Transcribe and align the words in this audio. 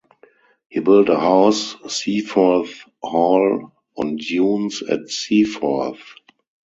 He 0.67 0.79
built 0.79 1.09
a 1.09 1.19
house, 1.19 1.75
Seaforth 1.87 2.85
Hall 3.03 3.71
on 3.95 4.15
dunes 4.15 4.81
at 4.81 5.09
Seaforth. 5.09 6.01